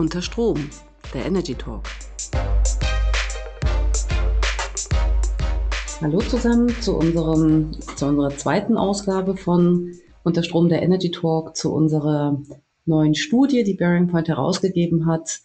[0.00, 0.56] Unter Strom,
[1.12, 1.82] der Energy Talk.
[6.00, 9.92] Hallo zusammen zu, unserem, zu unserer zweiten Ausgabe von
[10.22, 12.40] Unter Strom, der Energy Talk, zu unserer
[12.86, 15.40] neuen Studie, die Bearing Point herausgegeben hat.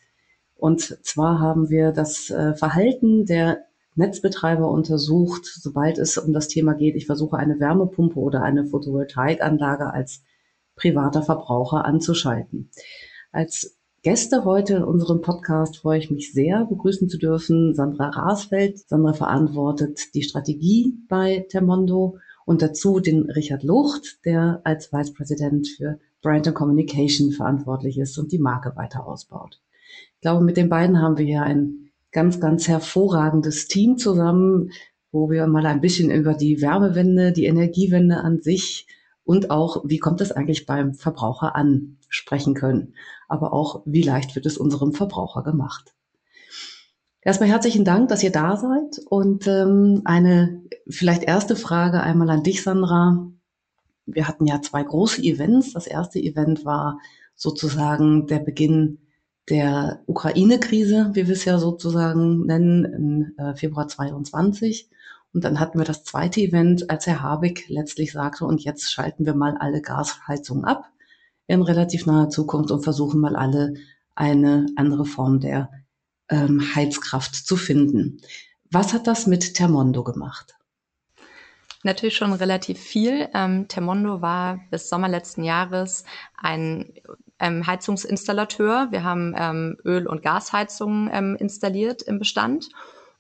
[0.55, 3.65] Und zwar haben wir das äh, Verhalten der
[3.95, 9.91] Netzbetreiber untersucht, sobald es um das Thema geht, ich versuche eine Wärmepumpe oder eine Photovoltaikanlage
[9.91, 10.23] als
[10.77, 12.69] privater Verbraucher anzuschalten.
[13.33, 18.77] Als Gäste heute in unserem Podcast freue ich mich sehr, begrüßen zu dürfen Sandra Rasfeld.
[18.87, 25.67] Sandra verantwortet die Strategie bei Termondo und dazu den Richard Lucht, der als Vice President
[25.67, 29.59] für Brand and Communication verantwortlich ist und die Marke weiter ausbaut.
[30.13, 34.69] Ich glaube, mit den beiden haben wir hier ein ganz, ganz hervorragendes Team zusammen,
[35.11, 38.85] wo wir mal ein bisschen über die Wärmewende, die Energiewende an sich
[39.25, 42.93] und auch, wie kommt es eigentlich beim Verbraucher an, sprechen können.
[43.27, 45.93] Aber auch, wie leicht wird es unserem Verbraucher gemacht.
[47.21, 49.01] Erstmal herzlichen Dank, dass ihr da seid.
[49.09, 53.27] Und ähm, eine vielleicht erste Frage einmal an dich, Sandra.
[54.05, 55.73] Wir hatten ja zwei große Events.
[55.73, 56.99] Das erste Event war
[57.35, 58.99] sozusagen der Beginn
[59.49, 64.89] der Ukraine-Krise, wie wir es ja sozusagen nennen, im äh, Februar 22.
[65.35, 69.25] Und dann hatten wir das zweite Event, als Herr Habeck letztlich sagte, und jetzt schalten
[69.25, 70.89] wir mal alle Gasheizungen ab
[71.45, 73.73] in relativ naher Zukunft und versuchen mal alle
[74.15, 75.69] eine andere Form der
[76.29, 78.21] ähm, Heizkraft zu finden.
[78.71, 80.55] Was hat das mit Termondo gemacht?
[81.83, 83.27] Natürlich schon relativ viel.
[83.33, 86.05] Ähm, Termondo war bis Sommer letzten Jahres
[86.37, 86.93] ein
[87.39, 88.87] ähm, Heizungsinstallateur.
[88.91, 92.69] Wir haben ähm, Öl- und Gasheizungen ähm, installiert im Bestand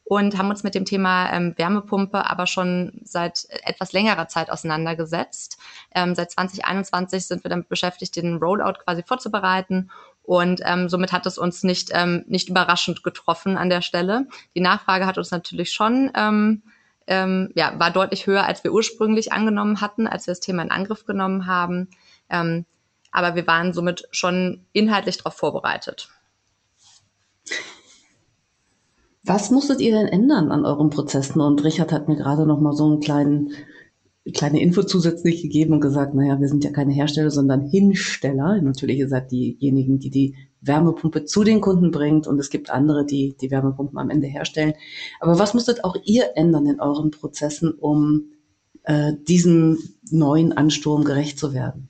[0.05, 5.57] und haben uns mit dem Thema ähm, Wärmepumpe aber schon seit etwas längerer Zeit auseinandergesetzt.
[5.93, 9.89] Ähm, seit 2021 sind wir damit beschäftigt, den Rollout quasi vorzubereiten
[10.25, 14.27] und ähm, somit hat es uns nicht, ähm, nicht überraschend getroffen an der Stelle.
[14.55, 16.63] Die Nachfrage hat uns natürlich schon, ähm,
[17.07, 20.71] ähm, ja, war deutlich höher, als wir ursprünglich angenommen hatten, als wir das Thema in
[20.71, 21.89] Angriff genommen haben.
[22.29, 22.65] Ähm,
[23.11, 26.09] aber wir waren somit schon inhaltlich darauf vorbereitet.
[29.25, 31.41] Was musstet ihr denn ändern an euren Prozessen?
[31.41, 33.51] Und Richard hat mir gerade noch mal so einen kleinen
[34.33, 38.59] kleine Info zusätzlich gegeben und gesagt, naja, wir sind ja keine Hersteller, sondern Hinsteller.
[38.61, 43.05] Natürlich ihr seid diejenigen, die die Wärmepumpe zu den Kunden bringt und es gibt andere,
[43.05, 44.73] die die Wärmepumpen am Ende herstellen.
[45.19, 48.31] Aber was musstet auch ihr ändern in euren Prozessen, um
[48.83, 49.77] äh, diesem
[50.09, 51.89] neuen Ansturm gerecht zu werden?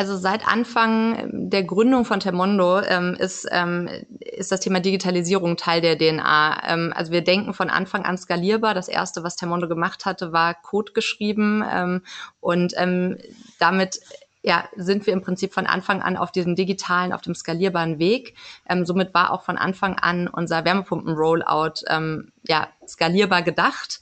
[0.00, 3.86] Also seit Anfang der Gründung von Termondo ähm, ist, ähm,
[4.18, 6.62] ist das Thema Digitalisierung Teil der DNA.
[6.66, 8.72] Ähm, also wir denken von Anfang an skalierbar.
[8.72, 12.00] Das erste, was Termondo gemacht hatte, war Code geschrieben ähm,
[12.40, 13.18] und ähm,
[13.58, 14.00] damit
[14.42, 18.38] ja, sind wir im Prinzip von Anfang an auf diesem digitalen, auf dem skalierbaren Weg.
[18.70, 24.00] Ähm, somit war auch von Anfang an unser Wärmepumpen-Rollout ähm, ja, skalierbar gedacht.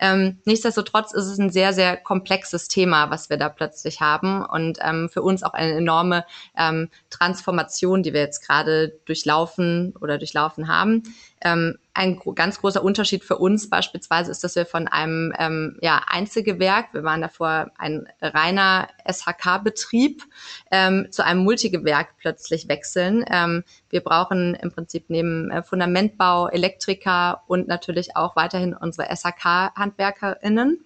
[0.00, 4.78] Ähm, nichtsdestotrotz ist es ein sehr, sehr komplexes Thema, was wir da plötzlich haben und
[4.82, 6.24] ähm, für uns auch eine enorme
[6.56, 11.02] ähm, Transformation, die wir jetzt gerade durchlaufen oder durchlaufen haben.
[11.42, 16.00] Ähm, ein ganz großer Unterschied für uns beispielsweise ist, dass wir von einem ähm, ja,
[16.06, 20.22] Einzelgewerk, wir waren davor ein reiner SHK-Betrieb,
[20.70, 23.22] ähm, zu einem Multigewerk plötzlich wechseln.
[23.30, 30.82] Ähm, wir brauchen im Prinzip neben äh, Fundamentbau, Elektriker und natürlich auch weiterhin unsere SHK-HandwerkerInnen.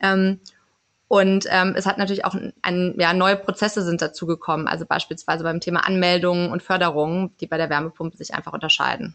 [0.00, 0.40] Ähm,
[1.08, 5.60] und ähm, es hat natürlich auch ein, ja, neue Prozesse sind dazugekommen, also beispielsweise beim
[5.60, 9.14] Thema Anmeldungen und Förderungen, die bei der Wärmepumpe sich einfach unterscheiden.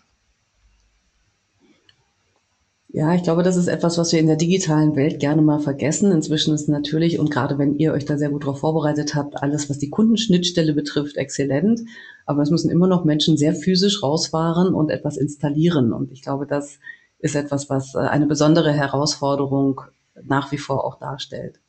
[2.91, 6.11] Ja, ich glaube, das ist etwas, was wir in der digitalen Welt gerne mal vergessen.
[6.11, 9.69] Inzwischen ist natürlich, und gerade wenn ihr euch da sehr gut darauf vorbereitet habt, alles,
[9.69, 11.81] was die Kundenschnittstelle betrifft, exzellent.
[12.25, 15.93] Aber es müssen immer noch Menschen sehr physisch rausfahren und etwas installieren.
[15.93, 16.79] Und ich glaube, das
[17.19, 19.81] ist etwas, was äh, eine besondere Herausforderung
[20.23, 21.59] nach wie vor auch darstellt.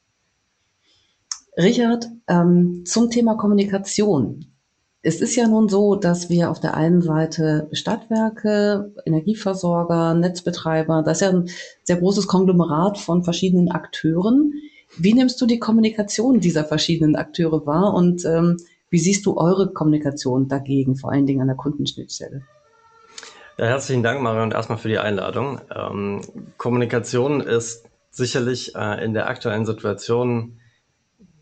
[1.59, 4.50] Richard, ähm, zum Thema Kommunikation.
[5.03, 11.19] Es ist ja nun so, dass wir auf der einen Seite Stadtwerke, Energieversorger, Netzbetreiber, das
[11.19, 11.49] ist ja ein
[11.85, 14.53] sehr großes Konglomerat von verschiedenen Akteuren.
[14.99, 18.59] Wie nimmst du die Kommunikation dieser verschiedenen Akteure wahr und ähm,
[18.91, 22.43] wie siehst du eure Kommunikation dagegen, vor allen Dingen an der Kundenschnittstelle?
[23.57, 25.61] Ja, herzlichen Dank, Marion, erstmal für die Einladung.
[25.75, 26.21] Ähm,
[26.59, 30.60] Kommunikation ist sicherlich äh, in der aktuellen Situation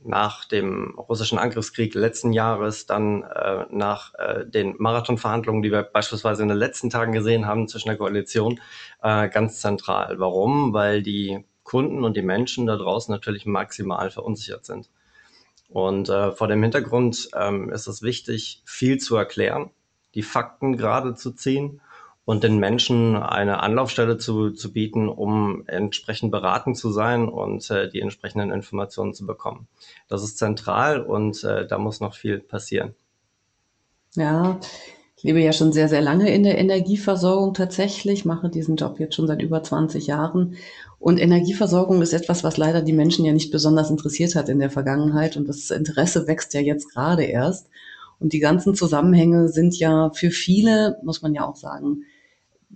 [0.05, 6.43] nach dem russischen Angriffskrieg letzten Jahres, dann äh, nach äh, den Marathonverhandlungen, die wir beispielsweise
[6.43, 8.61] in den letzten Tagen gesehen haben zwischen der Koalition,
[9.03, 10.19] äh, ganz zentral.
[10.19, 10.73] Warum?
[10.73, 14.89] Weil die Kunden und die Menschen da draußen natürlich maximal verunsichert sind.
[15.69, 19.71] Und äh, vor dem Hintergrund ähm, ist es wichtig, viel zu erklären,
[20.15, 21.83] die Fakten gerade zu ziehen
[22.29, 27.89] und den Menschen eine Anlaufstelle zu, zu bieten, um entsprechend beraten zu sein und äh,
[27.89, 29.67] die entsprechenden Informationen zu bekommen.
[30.09, 32.95] Das ist zentral und äh, da muss noch viel passieren.
[34.15, 34.61] Ja,
[35.17, 39.15] ich lebe ja schon sehr, sehr lange in der Energieversorgung tatsächlich, mache diesen Job jetzt
[39.15, 40.57] schon seit über 20 Jahren.
[40.99, 44.69] Und Energieversorgung ist etwas, was leider die Menschen ja nicht besonders interessiert hat in der
[44.69, 45.39] Vergangenheit.
[45.39, 47.71] Und das Interesse wächst ja jetzt gerade erst.
[48.21, 52.05] Und die ganzen Zusammenhänge sind ja für viele, muss man ja auch sagen,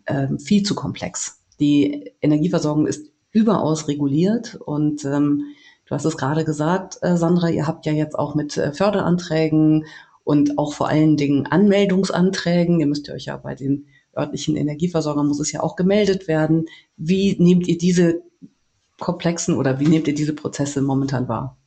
[0.06, 1.40] ähm, viel zu komplex.
[1.60, 5.44] Die Energieversorgung ist überaus reguliert und ähm,
[5.86, 9.86] du hast es gerade gesagt, äh, Sandra, ihr habt ja jetzt auch mit äh, Förderanträgen
[10.24, 13.86] und auch vor allen Dingen Anmeldungsanträgen, ihr müsst euch ja bei den
[14.16, 16.66] örtlichen Energieversorgern muss es ja auch gemeldet werden.
[16.96, 18.22] Wie nehmt ihr diese
[19.00, 21.58] komplexen oder wie nehmt ihr diese Prozesse momentan wahr?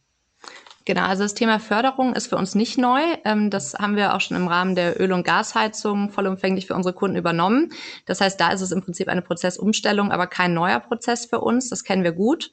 [0.88, 3.02] Genau, also das Thema Förderung ist für uns nicht neu.
[3.26, 6.94] Ähm, das haben wir auch schon im Rahmen der Öl- und Gasheizung vollumfänglich für unsere
[6.94, 7.74] Kunden übernommen.
[8.06, 11.70] Das heißt, da ist es im Prinzip eine Prozessumstellung, aber kein neuer Prozess für uns.
[11.70, 12.52] Das kennen wir gut.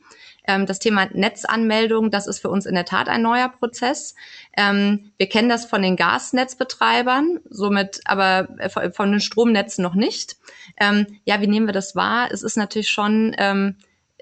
[0.49, 4.14] Ähm, das Thema Netzanmeldung, das ist für uns in der Tat ein neuer Prozess.
[4.56, 8.49] Ähm, wir kennen das von den Gasnetzbetreibern, somit aber
[8.94, 10.37] von den Stromnetzen noch nicht.
[11.25, 12.29] Ja, wie nehmen wir das wahr?
[12.32, 13.34] Es ist natürlich schon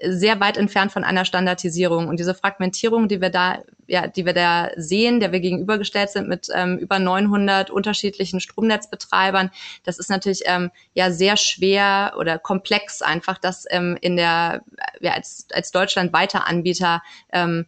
[0.03, 2.07] sehr weit entfernt von einer Standardisierung.
[2.07, 3.59] Und diese Fragmentierung, die wir da,
[3.91, 9.51] ja, die wir da sehen, der wir gegenübergestellt sind mit ähm, über 900 unterschiedlichen Stromnetzbetreibern,
[9.83, 14.63] das ist natürlich ähm, ja sehr schwer oder komplex einfach, das ähm, in der
[14.99, 17.65] ja, als, als Deutschland weiter Anbieter ähm,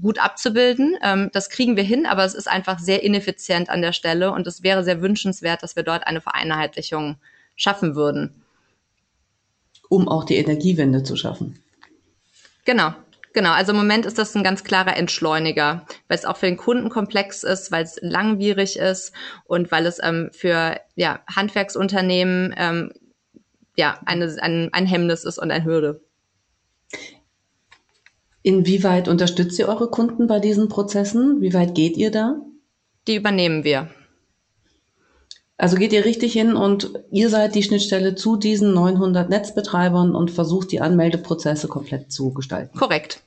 [0.00, 0.96] gut abzubilden.
[1.02, 4.46] Ähm, das kriegen wir hin, aber es ist einfach sehr ineffizient an der Stelle und
[4.46, 7.16] es wäre sehr wünschenswert, dass wir dort eine Vereinheitlichung
[7.56, 8.40] schaffen würden
[9.90, 11.58] um auch die Energiewende zu schaffen.
[12.64, 12.94] Genau,
[13.32, 16.56] Genau, also im Moment ist das ein ganz klarer Entschleuniger, weil es auch für den
[16.56, 19.12] Kunden komplex ist, weil es langwierig ist
[19.44, 22.92] und weil es ähm, für ja, Handwerksunternehmen ähm,
[23.76, 26.02] ja, eine, ein, ein Hemmnis ist und eine Hürde.
[28.42, 31.40] Inwieweit unterstützt ihr eure Kunden bei diesen Prozessen?
[31.40, 32.40] Wie weit geht ihr da?
[33.06, 33.90] Die übernehmen wir.
[35.60, 40.30] Also geht ihr richtig hin und ihr seid die Schnittstelle zu diesen 900 Netzbetreibern und
[40.30, 42.78] versucht die Anmeldeprozesse komplett zu gestalten.
[42.78, 43.20] Korrekt.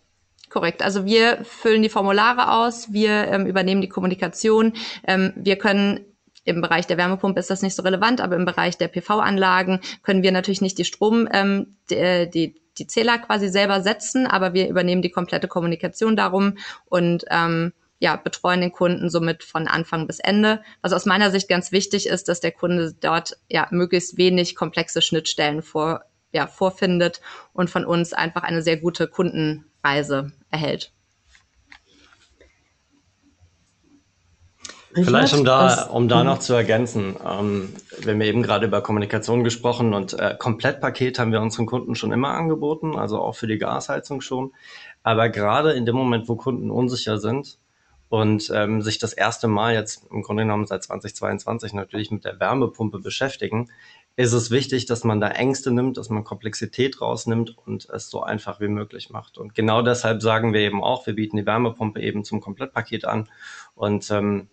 [0.50, 0.82] Korrekt.
[0.82, 4.74] Also wir füllen die Formulare aus, wir ähm, übernehmen die Kommunikation,
[5.08, 6.00] ähm, wir können
[6.44, 10.24] im Bereich der Wärmepumpe ist das nicht so relevant, aber im Bereich der PV-Anlagen können
[10.24, 14.56] wir natürlich nicht die Strom, ähm, die, äh, die, die Zähler quasi selber setzen, aber
[14.56, 20.08] wir übernehmen die komplette Kommunikation darum und ähm, ja, betreuen den Kunden somit von Anfang
[20.08, 20.62] bis Ende.
[20.82, 25.02] Was aus meiner Sicht ganz wichtig ist, dass der Kunde dort ja möglichst wenig komplexe
[25.02, 27.22] Schnittstellen vor, ja, vorfindet
[27.54, 30.92] und von uns einfach eine sehr gute Kundenreise erhält.
[34.96, 39.44] Vielleicht um da, um da noch zu ergänzen, ähm, wir haben eben gerade über Kommunikation
[39.44, 43.58] gesprochen und äh, Komplettpaket haben wir unseren Kunden schon immer angeboten, also auch für die
[43.58, 44.54] Gasheizung schon.
[45.02, 47.58] Aber gerade in dem Moment, wo Kunden unsicher sind,
[48.14, 52.40] und ähm, sich das erste Mal jetzt im Grunde genommen seit 2022 natürlich mit der
[52.40, 53.72] Wärmepumpe beschäftigen,
[54.16, 58.22] ist es wichtig, dass man da Ängste nimmt, dass man Komplexität rausnimmt und es so
[58.22, 59.40] einfach wie möglich macht.
[59.40, 63.30] Und genau deshalb sagen wir eben auch, wir bieten die Wärmepumpe eben zum Komplettpaket an
[63.74, 64.48] und ähm,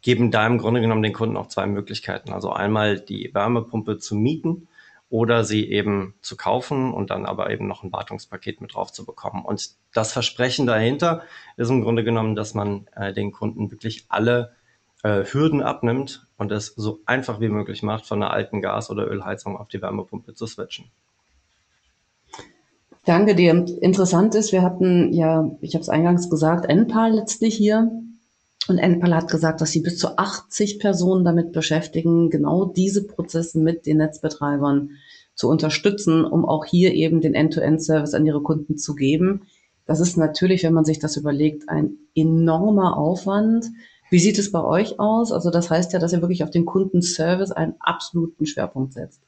[0.00, 2.32] geben da im Grunde genommen den Kunden auch zwei Möglichkeiten.
[2.32, 4.68] Also einmal die Wärmepumpe zu mieten
[5.12, 9.04] oder sie eben zu kaufen und dann aber eben noch ein Wartungspaket mit drauf zu
[9.04, 9.44] bekommen.
[9.44, 11.20] Und das Versprechen dahinter
[11.58, 14.52] ist im Grunde genommen, dass man äh, den Kunden wirklich alle
[15.02, 19.06] äh, Hürden abnimmt und es so einfach wie möglich macht, von einer alten Gas- oder
[19.06, 20.86] Ölheizung auf die Wärmepumpe zu switchen.
[23.04, 23.50] Danke dir.
[23.82, 27.90] Interessant ist, wir hatten ja, ich habe es eingangs gesagt, Enpal letztlich hier
[28.68, 33.58] und Enpal hat gesagt, dass sie bis zu 80 Personen damit beschäftigen, genau diese Prozesse
[33.58, 34.90] mit den Netzbetreibern
[35.34, 39.42] zu unterstützen, um auch hier eben den End-to-End-Service an ihre Kunden zu geben.
[39.86, 43.66] Das ist natürlich, wenn man sich das überlegt, ein enormer Aufwand.
[44.10, 45.32] Wie sieht es bei euch aus?
[45.32, 49.22] Also das heißt ja, dass ihr wirklich auf den Kundenservice einen absoluten Schwerpunkt setzt.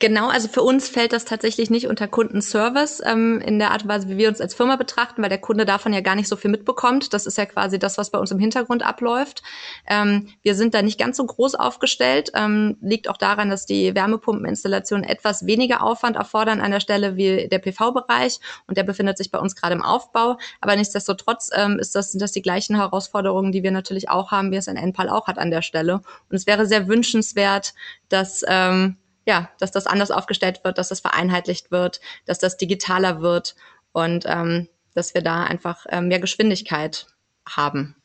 [0.00, 3.88] Genau, also für uns fällt das tatsächlich nicht unter Kundenservice ähm, in der Art und
[3.88, 6.34] Weise, wie wir uns als Firma betrachten, weil der Kunde davon ja gar nicht so
[6.34, 7.14] viel mitbekommt.
[7.14, 9.44] Das ist ja quasi das, was bei uns im Hintergrund abläuft.
[9.86, 12.32] Ähm, wir sind da nicht ganz so groß aufgestellt.
[12.34, 17.48] Ähm, liegt auch daran, dass die Wärmepumpeninstallationen etwas weniger Aufwand erfordern an der Stelle wie
[17.48, 20.38] der PV-Bereich und der befindet sich bei uns gerade im Aufbau.
[20.60, 24.50] Aber nichtsdestotrotz ähm, ist das, sind das die gleichen Herausforderungen, die wir natürlich auch haben,
[24.50, 25.94] wie es ein NPAL auch hat an der Stelle.
[25.94, 27.74] Und es wäre sehr wünschenswert,
[28.08, 33.20] dass ähm, ja, dass das anders aufgestellt wird, dass das vereinheitlicht wird, dass das digitaler
[33.20, 33.54] wird.
[33.92, 37.06] Und ähm, dass wir da einfach äh, mehr Geschwindigkeit
[37.46, 37.96] haben.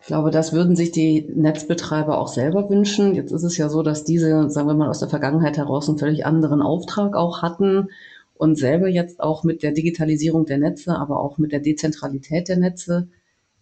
[0.00, 3.14] Ich glaube, das würden sich die Netzbetreiber auch selber wünschen.
[3.14, 5.98] Jetzt ist es ja so, dass diese, sagen wir mal, aus der Vergangenheit heraus einen
[5.98, 7.88] völlig anderen Auftrag auch hatten
[8.34, 12.56] und selber jetzt auch mit der Digitalisierung der Netze, aber auch mit der Dezentralität der
[12.56, 13.08] Netze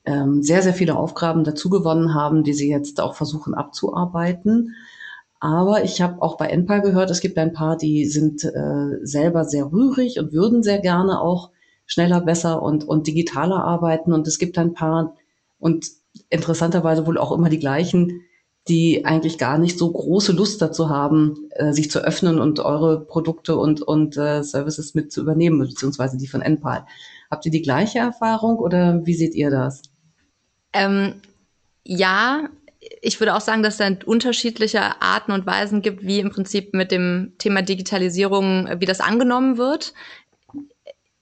[0.04, 4.76] ähm, sehr, sehr viele Aufgaben dazugewonnen haben, die sie jetzt auch versuchen abzuarbeiten.
[5.40, 9.44] Aber ich habe auch bei NPAL gehört, es gibt ein paar, die sind äh, selber
[9.44, 11.50] sehr rührig und würden sehr gerne auch
[11.84, 14.12] schneller, besser und, und digitaler arbeiten.
[14.12, 15.14] Und es gibt ein paar
[15.58, 15.86] und
[16.30, 18.22] interessanterweise wohl auch immer die gleichen,
[18.68, 23.00] die eigentlich gar nicht so große Lust dazu haben, äh, sich zu öffnen und eure
[23.00, 26.84] Produkte und, und äh, Services mit zu übernehmen, beziehungsweise die von NPAL.
[27.30, 29.82] Habt ihr die gleiche Erfahrung oder wie seht ihr das?
[30.72, 31.20] Ähm,
[31.84, 32.48] ja,
[33.06, 36.90] ich würde auch sagen, dass es unterschiedliche Arten und Weisen gibt, wie im Prinzip mit
[36.90, 39.94] dem Thema Digitalisierung, wie das angenommen wird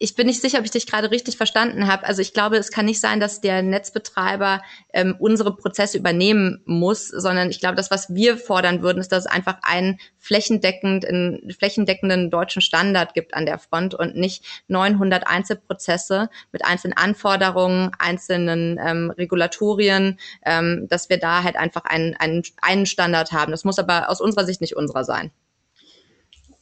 [0.04, 2.04] ich bin nicht sicher, ob ich dich gerade richtig verstanden habe.
[2.04, 4.60] Also ich glaube, es kann nicht sein, dass der Netzbetreiber
[4.92, 9.24] ähm, unsere Prozesse übernehmen muss, sondern ich glaube, das, was wir fordern würden, ist, dass
[9.24, 15.26] es einfach einen flächendeckend, einen flächendeckenden deutschen Standard gibt an der Front und nicht 900
[15.26, 22.42] Einzelprozesse mit einzelnen Anforderungen, einzelnen ähm, Regulatorien, ähm, dass wir da halt einfach einen, einen,
[22.60, 23.52] einen Standard haben.
[23.52, 25.30] Das muss aber aus unserer Sicht nicht unserer sein.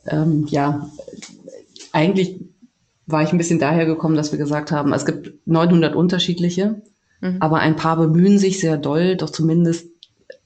[0.07, 0.89] Ähm, ja,
[1.91, 2.37] eigentlich
[3.07, 6.83] war ich ein bisschen daher gekommen, dass wir gesagt haben, es gibt 900 unterschiedliche,
[7.21, 7.37] mhm.
[7.41, 9.89] aber ein paar bemühen sich sehr doll, doch zumindest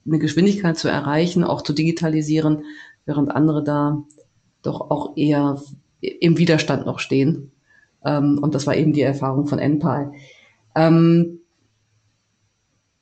[0.05, 2.63] eine Geschwindigkeit zu erreichen, auch zu digitalisieren,
[3.05, 4.03] während andere da
[4.61, 5.61] doch auch eher
[6.01, 7.51] im Widerstand noch stehen.
[8.03, 10.13] Ähm, und das war eben die Erfahrung von NPAL.
[10.75, 11.39] Ähm,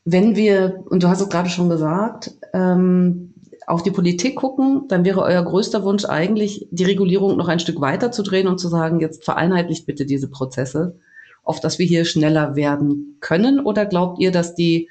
[0.03, 3.33] wenn wir, und du hast es gerade schon gesagt, ähm,
[3.67, 7.81] auf die Politik gucken, dann wäre euer größter Wunsch eigentlich, die Regulierung noch ein Stück
[7.81, 10.99] weiter zu drehen und zu sagen, jetzt vereinheitlicht bitte diese Prozesse,
[11.43, 13.59] auf dass wir hier schneller werden können?
[13.59, 14.89] Oder glaubt ihr, dass die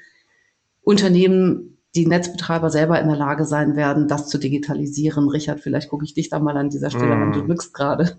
[0.83, 5.29] Unternehmen die Netzbetreiber selber in der Lage sein werden, das zu digitalisieren.
[5.29, 7.23] Richard, vielleicht gucke ich dich da mal an dieser Stelle mm.
[7.23, 8.17] an, du nix gerade.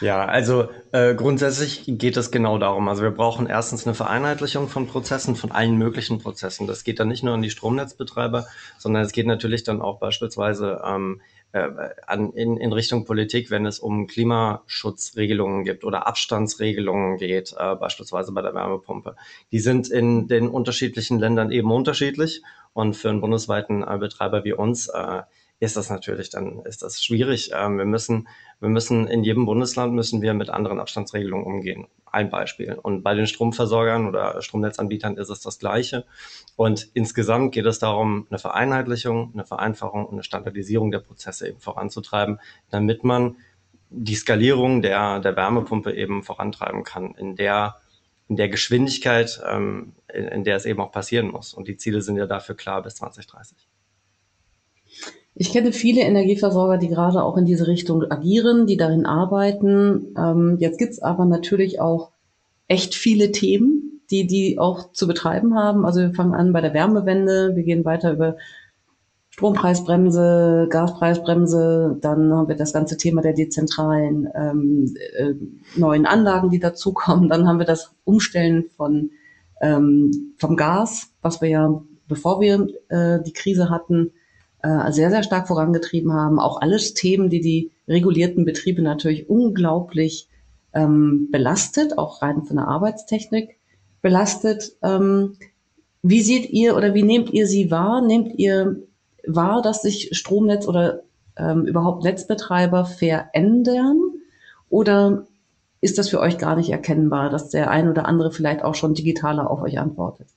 [0.00, 2.88] Ja, also äh, grundsätzlich geht es genau darum.
[2.88, 6.66] Also wir brauchen erstens eine Vereinheitlichung von Prozessen, von allen möglichen Prozessen.
[6.66, 8.46] Das geht dann nicht nur an die Stromnetzbetreiber,
[8.78, 11.22] sondern es geht natürlich dann auch beispielsweise ähm,
[11.52, 11.68] äh,
[12.06, 18.32] an, in, in Richtung Politik, wenn es um Klimaschutzregelungen gibt oder Abstandsregelungen geht, äh, beispielsweise
[18.32, 19.16] bei der Wärmepumpe.
[19.50, 22.42] Die sind in den unterschiedlichen Ländern eben unterschiedlich
[22.78, 25.22] und für einen bundesweiten äh, Betreiber wie uns äh,
[25.58, 27.50] ist das natürlich dann ist das schwierig.
[27.52, 28.28] Ähm, wir müssen
[28.60, 31.88] wir müssen in jedem Bundesland müssen wir mit anderen Abstandsregelungen umgehen.
[32.06, 32.78] Ein Beispiel.
[32.80, 36.04] Und bei den Stromversorgern oder Stromnetzanbietern ist es das Gleiche.
[36.54, 41.58] Und insgesamt geht es darum, eine Vereinheitlichung, eine Vereinfachung und eine Standardisierung der Prozesse eben
[41.58, 42.38] voranzutreiben,
[42.70, 43.38] damit man
[43.90, 47.80] die Skalierung der, der Wärmepumpe eben vorantreiben kann, in der,
[48.28, 51.54] in der Geschwindigkeit, ähm, in, in der es eben auch passieren muss.
[51.54, 53.56] Und die Ziele sind ja dafür klar bis 2030.
[55.34, 60.14] Ich kenne viele Energieversorger, die gerade auch in diese Richtung agieren, die darin arbeiten.
[60.18, 62.10] Ähm, jetzt gibt's aber natürlich auch
[62.66, 65.86] echt viele Themen, die die auch zu betreiben haben.
[65.86, 68.36] Also wir fangen an bei der Wärmewende, wir gehen weiter über
[69.38, 75.34] Strompreisbremse, Gaspreisbremse, dann haben wir das ganze Thema der dezentralen ähm, äh,
[75.76, 77.28] neuen Anlagen, die dazukommen.
[77.28, 79.10] Dann haben wir das Umstellen von
[79.60, 84.10] ähm, vom Gas, was wir ja, bevor wir äh, die Krise hatten,
[84.64, 86.40] äh, sehr, sehr stark vorangetrieben haben.
[86.40, 90.28] Auch alles Themen, die die regulierten Betriebe natürlich unglaublich
[90.74, 93.56] ähm, belastet, auch rein von der Arbeitstechnik
[94.02, 94.72] belastet.
[94.82, 95.36] Ähm,
[96.02, 98.04] wie seht ihr oder wie nehmt ihr sie wahr?
[98.04, 98.82] Nehmt ihr
[99.34, 101.02] wahr, dass sich Stromnetz oder
[101.36, 103.98] ähm, überhaupt Netzbetreiber verändern?
[104.68, 105.26] Oder
[105.80, 108.94] ist das für euch gar nicht erkennbar, dass der ein oder andere vielleicht auch schon
[108.94, 110.28] digitaler auf euch antwortet?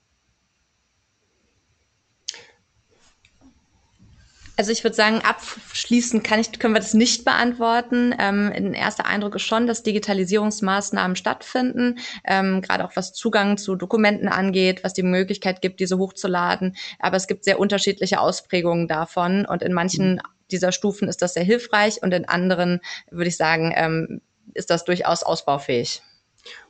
[4.56, 8.14] Also ich würde sagen, abschließend kann ich, können wir das nicht beantworten.
[8.18, 13.76] Ähm, ein erster Eindruck ist schon, dass Digitalisierungsmaßnahmen stattfinden, ähm, gerade auch was Zugang zu
[13.76, 16.76] Dokumenten angeht, was die Möglichkeit gibt, diese hochzuladen.
[16.98, 20.20] Aber es gibt sehr unterschiedliche Ausprägungen davon und in manchen mhm.
[20.50, 22.80] dieser Stufen ist das sehr hilfreich und in anderen
[23.10, 24.20] würde ich sagen, ähm,
[24.52, 26.02] ist das durchaus ausbaufähig.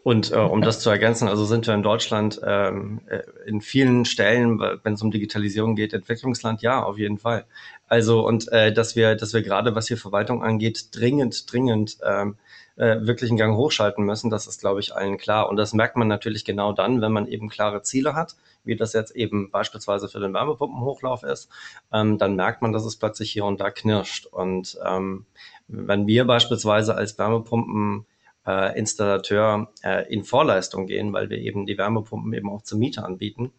[0.02, 4.04] Und äh, um das zu ergänzen, also sind wir in Deutschland ähm, äh, in vielen
[4.04, 7.46] Stellen, wenn es um Digitalisierung geht, Entwicklungsland, ja, auf jeden Fall.
[7.88, 12.36] Also und äh, dass wir, dass wir gerade, was hier Verwaltung angeht, dringend, dringend ähm,
[12.76, 15.48] äh, wirklich einen Gang hochschalten müssen, das ist, glaube ich, allen klar.
[15.48, 18.92] Und das merkt man natürlich genau dann, wenn man eben klare Ziele hat, wie das
[18.92, 21.50] jetzt eben beispielsweise für den Wärmepumpenhochlauf ist,
[21.92, 24.26] ähm, dann merkt man, dass es plötzlich hier und da knirscht.
[24.26, 25.26] Und ähm,
[25.68, 28.06] wenn wir beispielsweise als Wärmepumpen
[28.46, 33.04] äh, Installateur äh, in Vorleistung gehen, weil wir eben die Wärmepumpen eben auch zur Miete
[33.04, 33.52] anbieten,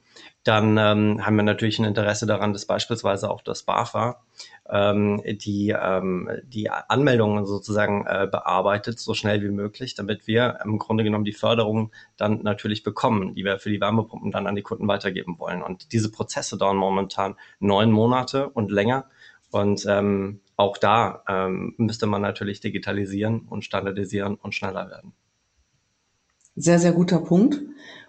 [0.44, 4.22] dann ähm, haben wir natürlich ein Interesse daran, dass beispielsweise auch das BAFA
[4.70, 10.80] ähm, die, ähm, die Anmeldungen sozusagen äh, bearbeitet, so schnell wie möglich, damit wir im
[10.80, 14.62] Grunde genommen die Förderung dann natürlich bekommen, die wir für die Wärmepumpen dann an die
[14.62, 15.62] Kunden weitergeben wollen.
[15.62, 19.06] Und diese Prozesse dauern momentan neun Monate und länger.
[19.52, 25.13] Und ähm, auch da ähm, müsste man natürlich digitalisieren und standardisieren und schneller werden.
[26.55, 27.62] Sehr, sehr guter Punkt.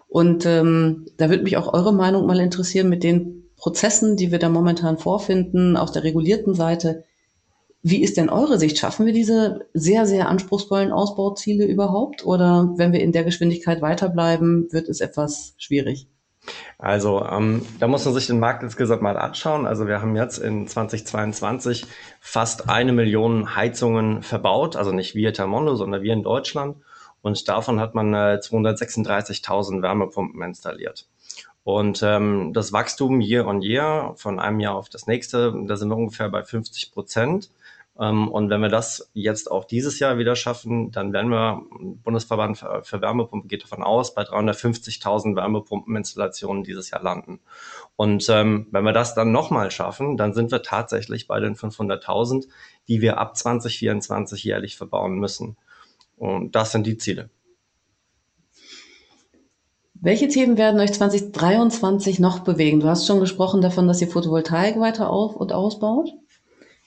[0.07, 4.39] Und ähm, da würde mich auch eure Meinung mal interessieren mit den Prozessen, die wir
[4.39, 7.03] da momentan vorfinden, aus der regulierten Seite.
[7.81, 8.77] Wie ist denn eure Sicht?
[8.77, 12.25] Schaffen wir diese sehr, sehr anspruchsvollen Ausbauziele überhaupt?
[12.25, 16.07] Oder wenn wir in der Geschwindigkeit weiterbleiben, wird es etwas schwierig?
[16.77, 19.65] Also ähm, da muss man sich den Markt insgesamt mal anschauen.
[19.65, 21.85] Also wir haben jetzt in 2022
[22.19, 26.77] fast eine Million Heizungen verbaut, also nicht wir Termondo, sondern wir in Deutschland.
[27.21, 31.07] Und davon hat man äh, 236.000 Wärmepumpen installiert.
[31.63, 35.89] Und ähm, das Wachstum year on year von einem Jahr auf das nächste, da sind
[35.89, 37.49] wir ungefähr bei 50 Prozent.
[37.99, 41.61] Ähm, und wenn wir das jetzt auch dieses Jahr wieder schaffen, dann werden wir,
[42.03, 47.39] Bundesverband für Wärmepumpen geht davon aus, bei 350.000 Wärmepumpeninstallationen dieses Jahr landen.
[47.95, 52.47] Und ähm, wenn wir das dann nochmal schaffen, dann sind wir tatsächlich bei den 500.000,
[52.87, 55.55] die wir ab 2024 jährlich verbauen müssen.
[56.17, 57.29] Und das sind die Ziele.
[59.93, 62.81] Welche Themen werden euch 2023 noch bewegen?
[62.81, 66.13] Du hast schon gesprochen davon, dass ihr Photovoltaik weiter auf- und ausbaut.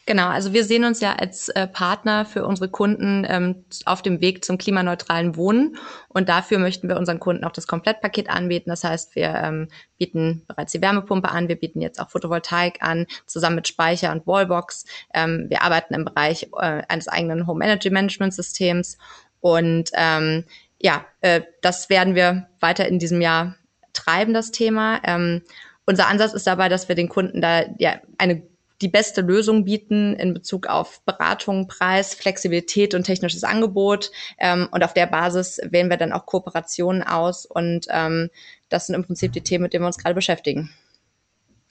[0.09, 4.23] Genau, also wir sehen uns ja als äh, Partner für unsere Kunden ähm, auf dem
[4.23, 5.77] Weg zum klimaneutralen Wohnen
[6.09, 8.71] und dafür möchten wir unseren Kunden auch das Komplettpaket anbieten.
[8.71, 13.05] Das heißt, wir ähm, bieten bereits die Wärmepumpe an, wir bieten jetzt auch Photovoltaik an,
[13.27, 14.87] zusammen mit Speicher und Wallbox.
[15.13, 18.97] Ähm, wir arbeiten im Bereich äh, eines eigenen Home Energy Management Systems
[19.41, 20.45] und ähm,
[20.79, 23.57] ja, äh, das werden wir weiter in diesem Jahr
[23.93, 25.03] treiben, das Thema.
[25.05, 25.43] Ähm,
[25.85, 28.48] unser Ansatz ist dabei, dass wir den Kunden da ja eine
[28.81, 34.11] die beste Lösung bieten in Bezug auf Beratung, Preis, Flexibilität und technisches Angebot.
[34.39, 37.45] Ähm, und auf der Basis wählen wir dann auch Kooperationen aus.
[37.45, 38.31] Und ähm,
[38.69, 40.71] das sind im Prinzip die Themen, mit denen wir uns gerade beschäftigen.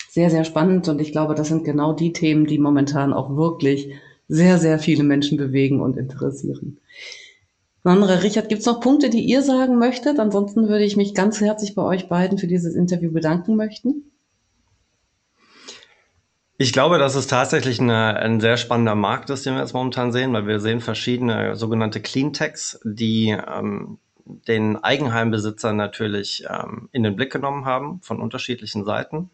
[0.09, 0.87] Sehr, sehr spannend.
[0.87, 3.93] Und ich glaube, das sind genau die Themen, die momentan auch wirklich
[4.27, 6.79] sehr, sehr viele Menschen bewegen und interessieren.
[7.83, 10.19] Sandra, Richard, gibt es noch Punkte, die ihr sagen möchtet?
[10.19, 14.11] Ansonsten würde ich mich ganz herzlich bei euch beiden für dieses Interview bedanken möchten.
[16.59, 20.11] Ich glaube, dass es tatsächlich eine, ein sehr spannender Markt ist, den wir jetzt momentan
[20.11, 27.15] sehen, weil wir sehen verschiedene sogenannte Cleantechs, die ähm, den Eigenheimbesitzer natürlich ähm, in den
[27.15, 29.29] Blick genommen haben von unterschiedlichen Seiten.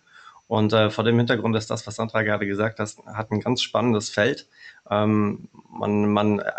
[0.48, 3.62] Und äh, vor dem Hintergrund ist das, was Sandra gerade gesagt hat, hat ein ganz
[3.62, 4.50] spannendes Feld.
[4.90, 6.52] Ähm, man, man äh,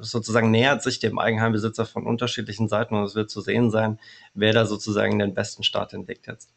[0.00, 3.98] sozusagen nähert sich dem Eigenheimbesitzer von unterschiedlichen Seiten und es wird zu sehen sein,
[4.34, 6.50] wer da sozusagen den besten Start entdeckt jetzt.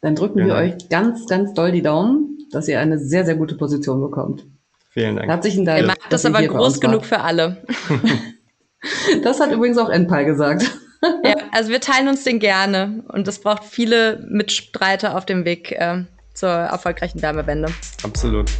[0.00, 0.54] Dann drücken genau.
[0.54, 4.46] wir euch ganz, ganz doll die Daumen, dass ihr eine sehr, sehr gute Position bekommt.
[4.90, 5.28] Vielen Dank.
[5.28, 5.80] Herzlichen Dank.
[5.80, 7.62] Ihr macht das aber groß genug für alle.
[9.22, 10.62] das hat übrigens auch Enpal gesagt.
[11.24, 15.72] ja, also wir teilen uns den gerne und es braucht viele Mitstreiter auf dem Weg
[15.72, 17.68] äh, zur erfolgreichen Wärmewende.
[18.02, 18.50] Absolut.